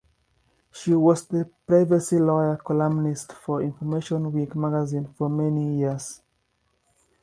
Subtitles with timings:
[0.71, 6.21] She was "the Privacy Lawyer" columnist for Information Week Magazine for many years.